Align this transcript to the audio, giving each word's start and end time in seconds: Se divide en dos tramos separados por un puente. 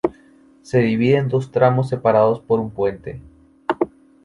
Se 0.63 0.79
divide 0.79 1.17
en 1.17 1.27
dos 1.27 1.51
tramos 1.51 1.89
separados 1.89 2.39
por 2.39 2.59
un 2.59 2.71
puente. 2.71 3.21